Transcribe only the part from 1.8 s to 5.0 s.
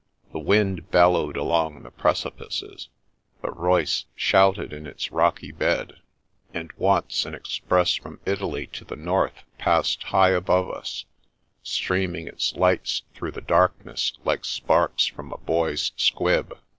the precipices, tihe Reuss shouted in